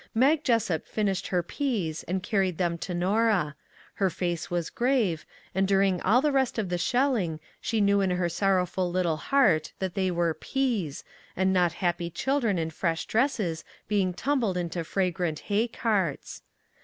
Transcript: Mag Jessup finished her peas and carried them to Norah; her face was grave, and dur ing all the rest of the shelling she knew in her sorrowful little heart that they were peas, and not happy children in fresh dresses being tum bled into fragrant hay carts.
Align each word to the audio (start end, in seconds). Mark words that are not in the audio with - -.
Mag 0.15 0.43
Jessup 0.43 0.87
finished 0.87 1.27
her 1.27 1.43
peas 1.43 2.01
and 2.05 2.23
carried 2.23 2.57
them 2.57 2.75
to 2.79 2.91
Norah; 2.91 3.55
her 3.93 4.09
face 4.09 4.49
was 4.49 4.71
grave, 4.71 5.27
and 5.53 5.67
dur 5.67 5.83
ing 5.83 6.01
all 6.01 6.21
the 6.21 6.31
rest 6.31 6.57
of 6.57 6.69
the 6.69 6.79
shelling 6.79 7.39
she 7.61 7.79
knew 7.79 8.01
in 8.01 8.09
her 8.09 8.27
sorrowful 8.27 8.89
little 8.89 9.17
heart 9.17 9.73
that 9.77 9.93
they 9.93 10.09
were 10.09 10.33
peas, 10.33 11.03
and 11.35 11.53
not 11.53 11.73
happy 11.73 12.09
children 12.09 12.57
in 12.57 12.71
fresh 12.71 13.05
dresses 13.05 13.63
being 13.87 14.11
tum 14.11 14.39
bled 14.39 14.57
into 14.57 14.83
fragrant 14.83 15.37
hay 15.51 15.67
carts. 15.67 16.41